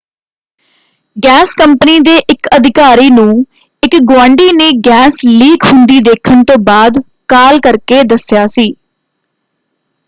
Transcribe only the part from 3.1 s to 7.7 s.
ਨੂੰ ਇਕ ਗੁਆਂਢੀ ਨੇ ਗੈਸ ਲੀਕ ਹੁੰਦੀ ਦੇਖਣ ਤੋਂ ਬਾਅਦ ਕਾਲ